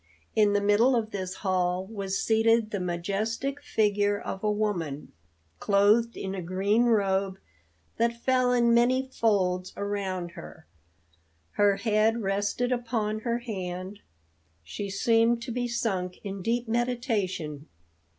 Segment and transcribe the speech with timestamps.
[0.35, 5.11] In the middle of this hall was seated the majestic figure of a woman,
[5.59, 7.37] clothed in a green robe
[7.97, 10.65] that fell in many folds around her.
[11.51, 13.99] Her head rested upon her hand;
[14.63, 17.67] she seemed to be sunk in deep meditation.